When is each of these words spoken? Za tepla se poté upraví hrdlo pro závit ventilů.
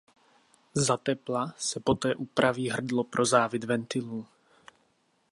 Za 0.73 0.97
tepla 0.97 1.53
se 1.57 1.79
poté 1.79 2.15
upraví 2.15 2.69
hrdlo 2.69 3.03
pro 3.03 3.25
závit 3.25 3.63
ventilů. 3.63 4.27